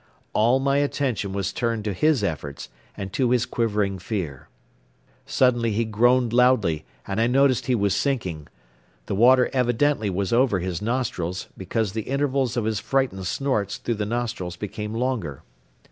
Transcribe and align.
All 0.33 0.59
my 0.59 0.77
attention 0.77 1.31
was 1.31 1.53
turned 1.53 1.83
to 1.85 1.93
his 1.93 2.23
efforts 2.23 2.69
and 2.97 3.13
to 3.13 3.29
his 3.29 3.45
quivering 3.45 3.99
fear. 3.99 4.47
Suddenly 5.27 5.73
he 5.73 5.85
groaned 5.85 6.33
loudly 6.33 6.85
and 7.05 7.21
I 7.21 7.27
noticed 7.27 7.67
he 7.67 7.75
was 7.75 7.95
sinking. 7.95 8.47
The 9.05 9.13
water 9.13 9.47
evidently 9.53 10.09
was 10.09 10.33
over 10.33 10.57
his 10.57 10.81
nostrils, 10.81 11.49
because 11.55 11.91
the 11.91 12.01
intervals 12.09 12.57
of 12.57 12.65
his 12.65 12.79
frightened 12.79 13.27
snorts 13.27 13.77
through 13.77 13.93
the 13.93 14.07
nostrils 14.07 14.55
became 14.55 14.95
longer. 14.95 15.43